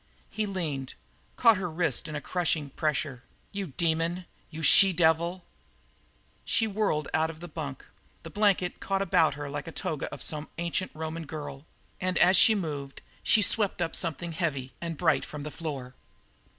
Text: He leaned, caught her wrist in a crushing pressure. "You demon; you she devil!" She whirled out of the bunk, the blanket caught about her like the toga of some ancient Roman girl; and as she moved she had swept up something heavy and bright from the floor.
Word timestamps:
He 0.31 0.47
leaned, 0.47 0.95
caught 1.35 1.57
her 1.57 1.69
wrist 1.69 2.07
in 2.07 2.15
a 2.15 2.21
crushing 2.21 2.71
pressure. 2.71 3.21
"You 3.51 3.67
demon; 3.67 4.25
you 4.49 4.63
she 4.63 4.93
devil!" 4.93 5.45
She 6.43 6.65
whirled 6.65 7.07
out 7.13 7.29
of 7.29 7.39
the 7.39 7.47
bunk, 7.47 7.85
the 8.23 8.31
blanket 8.31 8.79
caught 8.79 9.03
about 9.03 9.35
her 9.35 9.47
like 9.47 9.65
the 9.65 9.71
toga 9.71 10.07
of 10.11 10.23
some 10.23 10.49
ancient 10.57 10.89
Roman 10.95 11.27
girl; 11.27 11.67
and 11.99 12.17
as 12.17 12.35
she 12.35 12.55
moved 12.55 13.03
she 13.21 13.41
had 13.41 13.45
swept 13.51 13.79
up 13.79 13.95
something 13.95 14.31
heavy 14.31 14.73
and 14.81 14.97
bright 14.97 15.23
from 15.23 15.43
the 15.43 15.51
floor. 15.51 15.93